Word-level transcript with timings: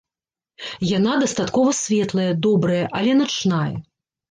Яна 0.97 1.13
дастаткова 1.25 1.75
светлая, 1.83 2.27
добрая, 2.49 2.83
але 3.03 3.11
начная. 3.23 3.71